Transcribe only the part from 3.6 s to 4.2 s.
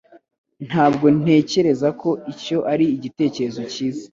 cyiza.